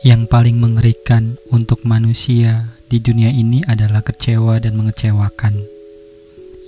Yang 0.00 0.32
paling 0.32 0.56
mengerikan 0.56 1.36
untuk 1.52 1.84
manusia 1.84 2.72
di 2.88 3.04
dunia 3.04 3.28
ini 3.28 3.60
adalah 3.68 4.00
kecewa 4.00 4.56
dan 4.56 4.72
mengecewakan, 4.72 5.60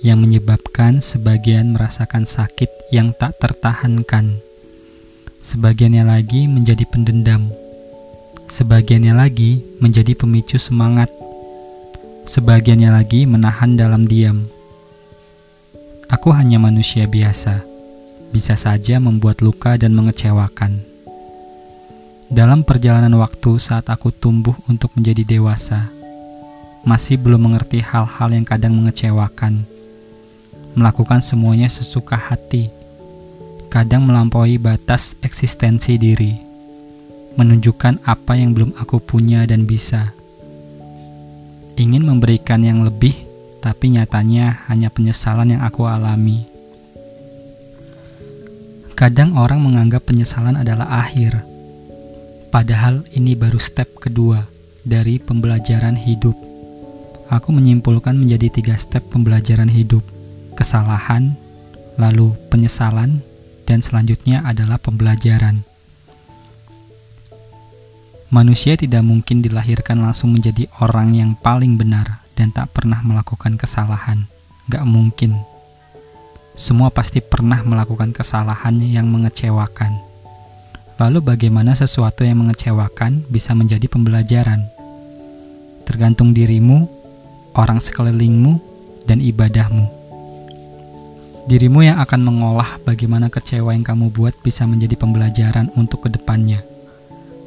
yang 0.05 0.21
menyebabkan 0.21 1.01
sebagian 1.01 1.73
merasakan 1.73 2.29
sakit 2.29 2.69
yang 2.93 3.09
tak 3.17 3.33
tertahankan, 3.41 4.37
sebagiannya 5.41 6.05
lagi 6.05 6.45
menjadi 6.45 6.85
pendendam, 6.85 7.49
sebagiannya 8.53 9.17
lagi 9.17 9.65
menjadi 9.81 10.13
pemicu 10.13 10.61
semangat, 10.61 11.09
sebagiannya 12.29 12.93
lagi 12.93 13.25
menahan 13.25 13.73
dalam 13.73 14.05
diam. 14.05 14.45
Aku 16.05 16.29
hanya 16.37 16.61
manusia 16.61 17.09
biasa, 17.09 17.65
bisa 18.29 18.53
saja 18.53 19.01
membuat 19.01 19.41
luka 19.41 19.73
dan 19.81 19.97
mengecewakan 19.97 20.92
dalam 22.33 22.65
perjalanan 22.65 23.13
waktu 23.21 23.61
saat 23.61 23.93
aku 23.93 24.09
tumbuh 24.09 24.57
untuk 24.65 24.89
menjadi 24.97 25.37
dewasa, 25.37 25.93
masih 26.81 27.21
belum 27.21 27.45
mengerti 27.45 27.77
hal-hal 27.77 28.33
yang 28.33 28.41
kadang 28.41 28.73
mengecewakan. 28.73 29.61
Melakukan 30.73 31.21
semuanya 31.21 31.69
sesuka 31.69 32.17
hati, 32.17 32.73
kadang 33.69 34.09
melampaui 34.09 34.57
batas 34.57 35.13
eksistensi 35.21 36.01
diri, 36.01 36.33
menunjukkan 37.37 38.01
apa 38.01 38.33
yang 38.33 38.57
belum 38.57 38.73
aku 38.81 38.97
punya 38.97 39.45
dan 39.45 39.69
bisa. 39.69 40.09
Ingin 41.77 42.01
memberikan 42.01 42.65
yang 42.65 42.81
lebih, 42.81 43.13
tapi 43.61 43.93
nyatanya 43.93 44.65
hanya 44.73 44.89
penyesalan 44.89 45.53
yang 45.53 45.61
aku 45.61 45.85
alami. 45.85 46.49
Kadang 48.97 49.37
orang 49.37 49.61
menganggap 49.61 50.09
penyesalan 50.09 50.57
adalah 50.57 50.89
akhir 50.89 51.52
Padahal 52.53 53.01
ini 53.17 53.33
baru 53.33 53.57
step 53.57 53.97
kedua 53.97 54.45
dari 54.85 55.17
pembelajaran 55.17 55.97
hidup. 55.97 56.37
Aku 57.33 57.49
menyimpulkan 57.49 58.13
menjadi 58.13 58.53
tiga 58.53 58.77
step 58.77 59.01
pembelajaran 59.09 59.65
hidup. 59.65 60.05
Kesalahan, 60.53 61.33
lalu 61.97 62.37
penyesalan, 62.53 63.25
dan 63.65 63.81
selanjutnya 63.81 64.45
adalah 64.45 64.77
pembelajaran. 64.77 65.65
Manusia 68.29 68.77
tidak 68.77 69.01
mungkin 69.01 69.41
dilahirkan 69.41 70.05
langsung 70.05 70.37
menjadi 70.37 70.69
orang 70.77 71.17
yang 71.17 71.33
paling 71.33 71.73
benar 71.73 72.21
dan 72.37 72.53
tak 72.53 72.69
pernah 72.69 73.01
melakukan 73.01 73.57
kesalahan. 73.57 74.29
Gak 74.69 74.85
mungkin. 74.85 75.41
Semua 76.53 76.93
pasti 76.93 77.17
pernah 77.17 77.65
melakukan 77.65 78.13
kesalahan 78.13 78.77
yang 78.77 79.09
mengecewakan 79.09 80.12
Lalu 81.01 81.25
bagaimana 81.25 81.73
sesuatu 81.73 82.21
yang 82.21 82.45
mengecewakan 82.45 83.25
bisa 83.25 83.57
menjadi 83.57 83.89
pembelajaran? 83.89 84.61
Tergantung 85.89 86.37
dirimu, 86.37 86.85
orang 87.57 87.81
sekelilingmu, 87.81 88.61
dan 89.09 89.17
ibadahmu. 89.17 89.89
Dirimu 91.49 91.81
yang 91.83 91.97
akan 91.97 92.21
mengolah 92.21 92.77
bagaimana 92.85 93.27
kecewa 93.27 93.73
yang 93.73 93.81
kamu 93.81 94.13
buat 94.13 94.37
bisa 94.45 94.69
menjadi 94.69 94.93
pembelajaran 94.93 95.73
untuk 95.73 96.05
ke 96.05 96.09
depannya. 96.13 96.61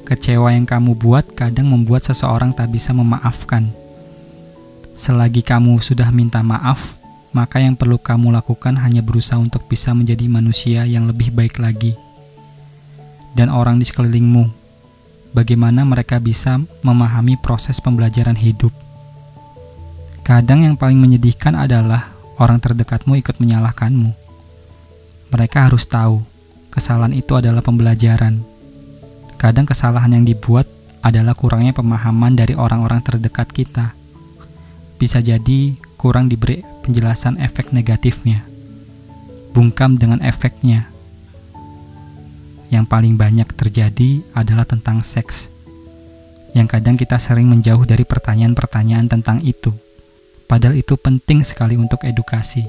Kecewa 0.03 0.51
yang 0.51 0.67
kamu 0.67 0.99
buat 0.99 1.25
kadang 1.39 1.71
membuat 1.71 2.03
seseorang 2.03 2.51
tak 2.51 2.75
bisa 2.75 2.91
memaafkan. 2.91 3.71
Selagi 4.99 5.47
kamu 5.47 5.79
sudah 5.81 6.11
minta 6.11 6.43
maaf, 6.43 6.99
maka 7.31 7.63
yang 7.63 7.79
perlu 7.79 7.97
kamu 7.97 8.35
lakukan 8.35 8.75
hanya 8.75 9.07
berusaha 9.07 9.39
untuk 9.39 9.65
bisa 9.71 9.95
menjadi 9.95 10.27
manusia 10.27 10.83
yang 10.83 11.07
lebih 11.07 11.31
baik 11.31 11.63
lagi 11.63 11.97
dan 13.37 13.53
orang 13.53 13.77
di 13.77 13.85
sekelilingmu. 13.85 14.49
Bagaimana 15.37 15.85
mereka 15.85 16.17
bisa 16.17 16.57
memahami 16.81 17.37
proses 17.37 17.77
pembelajaran 17.85 18.41
hidup? 18.41 18.73
Kadang 20.25 20.65
yang 20.65 20.81
paling 20.81 20.97
menyedihkan 20.97 21.53
adalah 21.53 22.17
orang 22.41 22.57
terdekatmu 22.57 23.21
ikut 23.21 23.37
menyalahkanmu. 23.37 24.17
Mereka 25.29 25.69
harus 25.69 25.85
tahu 25.85 26.25
kesalahan 26.73 27.13
itu 27.13 27.37
adalah 27.37 27.61
pembelajaran. 27.61 28.41
Kadang 29.37 29.69
kesalahan 29.69 30.17
yang 30.17 30.25
dibuat 30.25 30.65
adalah 31.05 31.37
kurangnya 31.37 31.77
pemahaman 31.77 32.33
dari 32.33 32.57
orang-orang 32.57 33.05
terdekat 33.05 33.53
kita. 33.53 33.93
Bisa 34.97 35.21
jadi 35.21 35.77
kurang 36.01 36.33
diberi 36.33 36.65
penjelasan 36.81 37.37
efek 37.37 37.77
negatifnya. 37.77 38.41
Bungkam 39.53 40.01
dengan 40.01 40.25
efeknya 40.25 40.96
yang 42.71 42.87
paling 42.87 43.15
banyak 43.15 43.47
terjadi 43.55 44.23
adalah 44.35 44.67
tentang 44.67 45.03
seks. 45.07 45.53
Yang 46.57 46.79
kadang 46.79 46.97
kita 46.97 47.21
sering 47.21 47.47
menjauh 47.47 47.85
dari 47.85 48.03
pertanyaan-pertanyaan 48.03 49.07
tentang 49.07 49.39
itu. 49.45 49.71
Padahal 50.49 50.79
itu 50.79 50.97
penting 50.97 51.43
sekali 51.43 51.77
untuk 51.77 52.03
edukasi. 52.07 52.65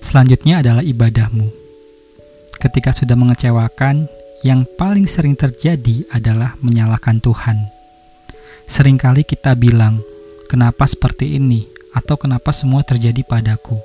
Selanjutnya 0.00 0.64
adalah 0.64 0.80
ibadahmu. 0.80 1.46
Ketika 2.56 2.96
sudah 2.96 3.18
mengecewakan, 3.18 4.08
yang 4.40 4.64
paling 4.80 5.04
sering 5.04 5.36
terjadi 5.36 6.08
adalah 6.16 6.56
menyalahkan 6.64 7.20
Tuhan. 7.20 7.60
Seringkali 8.64 9.28
kita 9.28 9.52
bilang, 9.52 10.00
"Kenapa 10.48 10.88
seperti 10.88 11.36
ini?" 11.36 11.68
atau 11.92 12.16
"Kenapa 12.16 12.48
semua 12.56 12.80
terjadi 12.80 13.20
padaku?" 13.20 13.76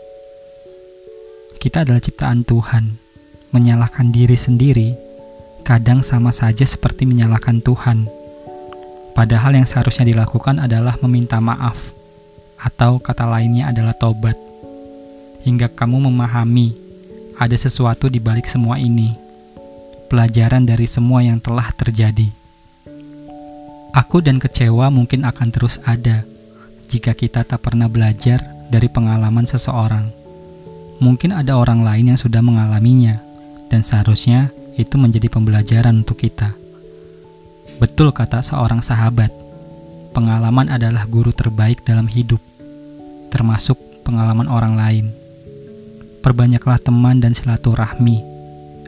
Kita 1.60 1.84
adalah 1.84 2.00
ciptaan 2.00 2.48
Tuhan 2.48 3.05
menyalahkan 3.56 4.12
diri 4.12 4.36
sendiri 4.36 5.00
kadang 5.64 6.04
sama 6.04 6.36
saja 6.36 6.68
seperti 6.68 7.08
menyalahkan 7.08 7.64
Tuhan. 7.64 8.06
Padahal 9.16 9.56
yang 9.56 9.64
seharusnya 9.64 10.12
dilakukan 10.12 10.60
adalah 10.60 11.00
meminta 11.00 11.40
maaf, 11.40 11.96
atau 12.60 13.00
kata 13.00 13.24
lainnya 13.24 13.72
adalah 13.72 13.96
tobat, 13.96 14.36
hingga 15.48 15.72
kamu 15.72 16.12
memahami 16.12 16.76
ada 17.40 17.56
sesuatu 17.56 18.12
di 18.12 18.20
balik 18.20 18.44
semua 18.46 18.76
ini, 18.78 19.16
pelajaran 20.12 20.68
dari 20.68 20.86
semua 20.86 21.26
yang 21.26 21.42
telah 21.42 21.72
terjadi. 21.74 22.28
Aku 23.96 24.20
dan 24.20 24.38
kecewa 24.38 24.92
mungkin 24.92 25.24
akan 25.24 25.50
terus 25.50 25.80
ada 25.88 26.28
jika 26.86 27.16
kita 27.16 27.48
tak 27.48 27.64
pernah 27.64 27.88
belajar 27.88 28.44
dari 28.70 28.92
pengalaman 28.92 29.48
seseorang. 29.48 30.12
Mungkin 31.02 31.34
ada 31.34 31.58
orang 31.58 31.82
lain 31.82 32.14
yang 32.14 32.20
sudah 32.20 32.44
mengalaminya 32.44 33.25
dan 33.76 33.84
seharusnya 33.84 34.56
itu 34.80 34.96
menjadi 34.96 35.28
pembelajaran 35.28 36.00
untuk 36.00 36.24
kita. 36.24 36.56
Betul 37.76 38.16
kata 38.16 38.40
seorang 38.40 38.80
sahabat, 38.80 39.36
pengalaman 40.16 40.72
adalah 40.72 41.04
guru 41.04 41.36
terbaik 41.36 41.84
dalam 41.84 42.08
hidup, 42.08 42.40
termasuk 43.28 43.76
pengalaman 44.08 44.48
orang 44.48 44.80
lain. 44.80 45.06
Perbanyaklah 46.24 46.80
teman 46.80 47.20
dan 47.20 47.36
silaturahmi 47.36 48.24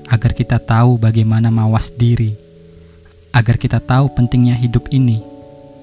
agar 0.08 0.32
kita 0.32 0.56
tahu 0.56 0.96
bagaimana 0.96 1.52
mawas 1.52 1.92
diri, 1.92 2.32
agar 3.36 3.60
kita 3.60 3.84
tahu 3.84 4.08
pentingnya 4.16 4.56
hidup 4.56 4.88
ini, 4.96 5.20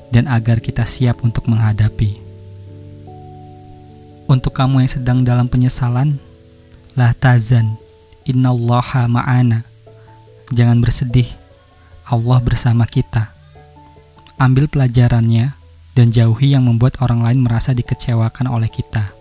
dan 0.08 0.32
agar 0.32 0.64
kita 0.64 0.88
siap 0.88 1.20
untuk 1.20 1.44
menghadapi. 1.44 2.24
Untuk 4.24 4.56
kamu 4.56 4.88
yang 4.88 4.92
sedang 4.96 5.18
dalam 5.20 5.44
penyesalan, 5.44 6.16
lah 6.96 7.12
tazan 7.12 7.83
Innallaha 8.24 9.04
ma'ana. 9.04 9.68
Jangan 10.52 10.80
bersedih. 10.80 11.28
Allah 12.08 12.40
bersama 12.40 12.88
kita. 12.88 13.32
Ambil 14.40 14.68
pelajarannya 14.68 15.52
dan 15.92 16.06
jauhi 16.08 16.56
yang 16.56 16.64
membuat 16.64 17.00
orang 17.04 17.20
lain 17.20 17.44
merasa 17.44 17.76
dikecewakan 17.76 18.48
oleh 18.48 18.68
kita. 18.72 19.12